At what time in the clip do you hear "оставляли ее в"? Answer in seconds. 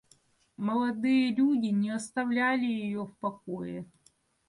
1.91-3.15